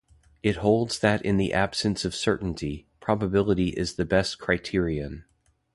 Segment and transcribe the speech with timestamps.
[0.41, 5.25] It holds that in the absence of certainty, probability is the best criterion.